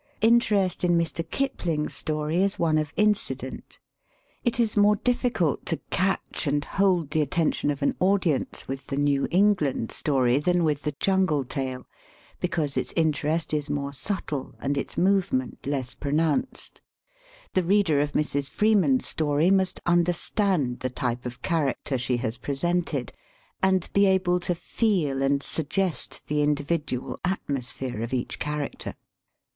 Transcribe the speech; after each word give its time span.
Inter 0.19 0.55
est 0.55 0.83
in 0.89 0.97
Mr. 0.97 1.21
Kipling's 1.29 1.93
story 1.93 2.41
is 2.41 2.57
one 2.57 2.79
of 2.79 2.91
incident. 2.95 3.77
It 4.43 4.59
is 4.59 4.75
more 4.75 4.95
difficult 4.95 5.63
to 5.67 5.79
catch 5.91 6.47
and 6.47 6.65
hold 6.65 7.11
the 7.11 7.21
attention 7.21 7.69
of 7.69 7.83
an 7.83 7.95
audience 7.99 8.67
with 8.67 8.87
the 8.87 8.97
New 8.97 9.27
Eng 9.29 9.57
land 9.61 9.91
story 9.91 10.39
than 10.39 10.63
with 10.63 10.81
the 10.81 10.93
Jungle 10.99 11.45
tale, 11.45 11.85
because 12.39 12.77
its 12.77 12.91
interest 12.95 13.53
is 13.53 13.69
more 13.69 13.93
subtle 13.93 14.55
and 14.59 14.75
its 14.75 14.97
movement 14.97 15.67
less 15.67 15.93
pronounced. 15.93 16.81
The 17.53 17.61
reader 17.63 18.01
of 18.01 18.13
Mrs. 18.13 18.49
Free 18.49 18.73
man's 18.73 19.05
story 19.05 19.51
must 19.51 19.79
understand 19.85 20.79
the 20.79 20.89
type 20.89 21.27
of 21.27 21.43
character 21.43 21.99
she 21.99 22.17
has 22.17 22.39
presented 22.39 23.11
and 23.61 23.87
be 23.93 24.07
able 24.07 24.39
to 24.39 24.55
feel 24.55 25.21
and 25.21 25.43
suggest 25.43 26.25
the 26.25 26.41
individual 26.41 27.19
atmosphere 27.23 28.01
of 28.01 28.15
each 28.15 28.39
character. 28.39 28.95